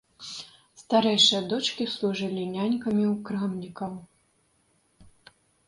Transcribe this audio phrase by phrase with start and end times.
[0.81, 3.97] Старэйшыя дочкі служылі нянькамі ў крамнікаў.